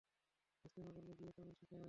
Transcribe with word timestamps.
বুঝতে 0.65 0.79
না 0.85 0.91
পারলে 0.95 1.13
গিয়ে 1.19 1.31
তামিল 1.35 1.55
শিখে 1.59 1.75
আয়। 1.75 1.79